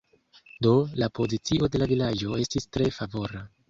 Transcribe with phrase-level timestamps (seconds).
[0.67, 0.71] Do,
[1.03, 3.49] la pozicio de la vilaĝo estis tre favora.